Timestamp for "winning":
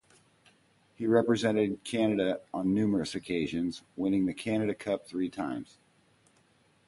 3.95-4.25